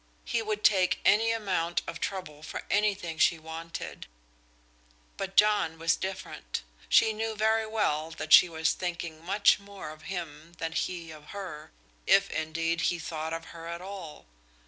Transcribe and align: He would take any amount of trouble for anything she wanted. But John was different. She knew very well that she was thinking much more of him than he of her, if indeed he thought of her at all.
He 0.25 0.41
would 0.41 0.63
take 0.63 0.99
any 1.05 1.29
amount 1.31 1.83
of 1.85 1.99
trouble 1.99 2.41
for 2.41 2.63
anything 2.71 3.19
she 3.19 3.37
wanted. 3.37 4.07
But 5.15 5.35
John 5.37 5.77
was 5.77 5.95
different. 5.95 6.63
She 6.89 7.13
knew 7.13 7.35
very 7.35 7.67
well 7.67 8.09
that 8.09 8.33
she 8.33 8.49
was 8.49 8.73
thinking 8.73 9.23
much 9.23 9.59
more 9.59 9.91
of 9.91 10.05
him 10.09 10.53
than 10.57 10.71
he 10.71 11.11
of 11.11 11.25
her, 11.37 11.71
if 12.07 12.31
indeed 12.31 12.81
he 12.89 12.97
thought 12.97 13.31
of 13.31 13.45
her 13.53 13.67
at 13.67 13.79
all. 13.79 14.25